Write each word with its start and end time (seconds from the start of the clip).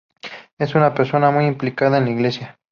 Es 0.57 0.73
una 0.73 0.95
persona 0.95 1.29
muy 1.29 1.45
implicada 1.45 1.99
en 1.99 2.05
la 2.05 2.09
iglesia. 2.09 2.59